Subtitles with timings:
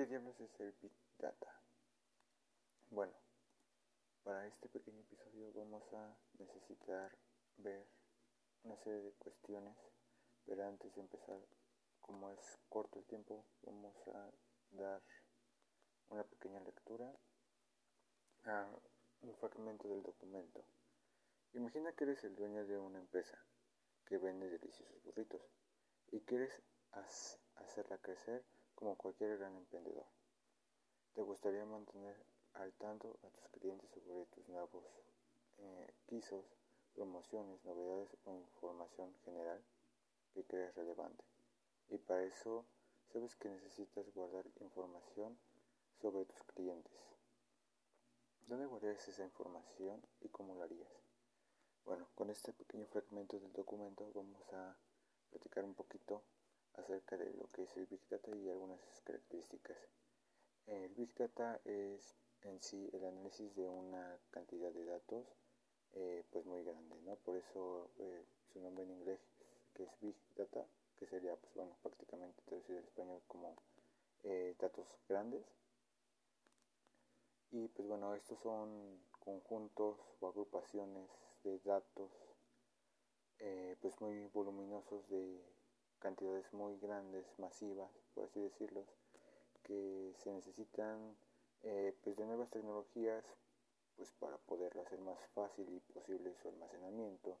[0.00, 1.60] ¿Qué diablos es el Big Data?
[2.88, 3.12] Bueno,
[4.24, 7.14] para este pequeño episodio vamos a necesitar
[7.58, 7.86] ver
[8.62, 9.76] una serie de cuestiones,
[10.46, 11.38] pero antes de empezar,
[12.00, 12.40] como es
[12.70, 14.32] corto el tiempo, vamos a
[14.70, 15.02] dar
[16.08, 17.12] una pequeña lectura
[18.44, 18.70] a
[19.20, 20.64] un fragmento del documento.
[21.52, 23.38] Imagina que eres el dueño de una empresa
[24.06, 25.42] que vende deliciosos burritos
[26.10, 26.62] y quieres
[27.56, 28.42] hacerla crecer
[28.80, 30.06] como cualquier gran emprendedor.
[31.14, 32.16] Te gustaría mantener
[32.54, 34.84] al tanto a tus clientes sobre tus nuevos
[35.58, 36.46] eh, quisos,
[36.94, 39.62] promociones, novedades o información general
[40.32, 41.22] que creas relevante.
[41.90, 42.64] Y para eso
[43.12, 45.38] sabes que necesitas guardar información
[46.00, 46.92] sobre tus clientes.
[48.46, 50.90] ¿Dónde guardarías esa información y cómo lo harías?
[51.84, 54.74] Bueno, con este pequeño fragmento del documento vamos a
[55.30, 56.22] platicar un poquito
[56.74, 59.76] acerca de lo que es el Big Data y algunas características.
[60.66, 65.26] El Big Data es en sí el análisis de una cantidad de datos
[65.92, 67.16] eh, pues muy grande, ¿no?
[67.16, 69.20] Por eso eh, su nombre en inglés
[69.74, 70.64] que es Big Data,
[70.96, 73.56] que sería pues bueno prácticamente traducido al español como
[74.22, 75.44] eh, datos grandes.
[77.50, 81.10] Y pues bueno, estos son conjuntos o agrupaciones
[81.42, 82.10] de datos
[83.80, 85.40] pues muy voluminosos de
[86.00, 88.84] cantidades muy grandes, masivas, por así decirlo,
[89.62, 91.16] que se necesitan
[91.62, 93.24] eh, pues de nuevas tecnologías
[93.96, 97.36] pues para poder hacer más fácil y posible su almacenamiento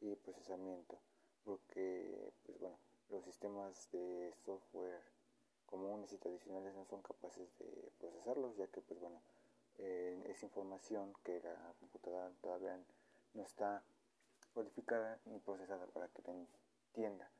[0.00, 0.98] y procesamiento,
[1.44, 2.78] porque pues bueno,
[3.08, 5.02] los sistemas de software
[5.66, 9.20] comunes y tradicionales no son capaces de procesarlos, ya que pues bueno,
[9.78, 12.78] eh, es información que la computadora todavía
[13.34, 13.82] no está
[14.52, 17.30] codificada ni procesada para que te entienda.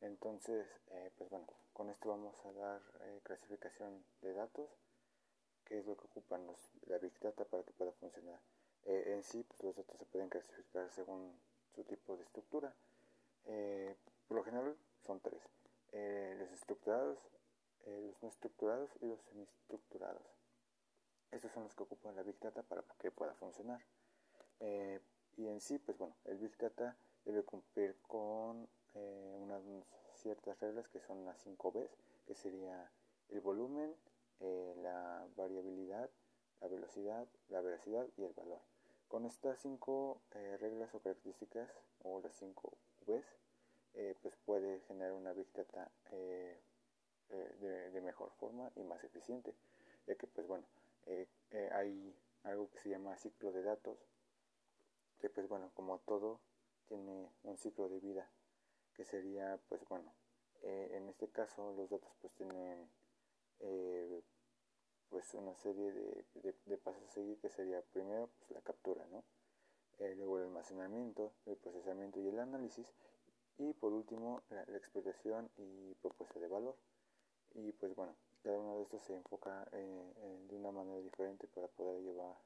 [0.00, 4.68] Entonces, eh, pues bueno, con esto vamos a dar eh, clasificación de datos,
[5.64, 8.38] que es lo que ocupan los, la Big Data para que pueda funcionar.
[8.84, 11.32] Eh, en sí, pues los datos se pueden clasificar según
[11.74, 12.74] su tipo de estructura.
[14.28, 14.76] por lo general
[15.06, 15.42] son tres,
[15.92, 17.18] los estructurados,
[17.86, 20.26] los no estructurados y los semiestructurados.
[21.30, 23.80] Estos son los que ocupan la Big Data para que pueda funcionar.
[25.36, 29.62] y en sí, pues bueno, el Big Data debe cumplir con eh, unas
[30.14, 31.90] ciertas reglas que son las 5 Bs,
[32.26, 32.90] que sería
[33.28, 33.94] el volumen,
[34.40, 36.08] eh, la variabilidad,
[36.60, 38.60] la velocidad, la veracidad y el valor.
[39.08, 41.70] Con estas 5 eh, reglas o características,
[42.04, 42.72] o las 5
[43.06, 43.24] Vs,
[44.22, 49.54] pues puede generar una Big Data de, de, mejor forma y más eficiente,
[50.06, 50.66] ya que pues bueno,
[51.72, 52.14] hay
[52.44, 53.98] algo que se llama ciclo de datos,
[55.18, 56.40] que pues bueno, como todo,
[56.88, 58.28] tiene un ciclo de vida
[58.96, 60.12] que sería, pues bueno,
[60.62, 62.90] eh, en este caso los datos pues tienen
[63.60, 64.22] eh,
[65.10, 69.22] pues una serie de, pasos a seguir que sería primero pues la captura, ¿no?
[69.98, 72.92] Eh, luego el almacenamiento, el procesamiento y el análisis
[73.58, 76.76] y por último la, explotación y propuesta de valor.
[77.54, 82.02] Y pues bueno, cada uno de estos se enfoca de una manera diferente para poder
[82.02, 82.36] llevar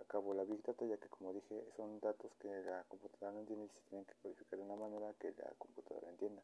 [0.00, 3.40] a cabo la Big Data, ya que como dije, son datos que la computadora no
[3.40, 6.42] entiende y se tienen que codificar de una manera que la computadora entienda.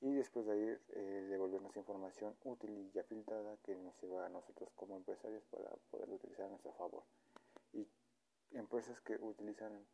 [0.00, 4.28] Y después de ahí eh, devolvernos información útil y ya filtrada que nos sirva a
[4.30, 7.02] nosotros como empresarios para poder utilizar a nuestro favor.
[7.72, 7.86] Y
[8.52, 9.86] empresas que utilizan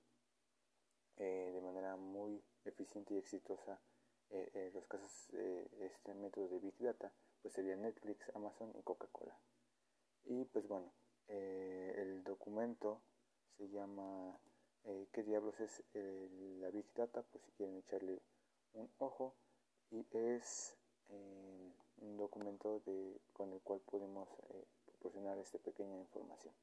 [1.16, 3.80] eh, de manera muy eficiente y exitosa
[4.30, 9.36] eh, los casos de este método de Big Data, pues serían Netflix, Amazon y Coca-Cola.
[10.24, 10.92] Y pues bueno,
[11.28, 12.22] eh, el
[12.56, 13.02] documento
[13.58, 14.34] se llama
[14.84, 17.22] eh, ¿Qué diablos es la Big Data?
[17.30, 18.22] Pues si quieren echarle
[18.72, 19.34] un ojo.
[19.90, 20.74] Y es
[21.10, 24.26] eh, un documento de, con el cual podemos
[24.86, 26.54] proporcionar esta pequeña información.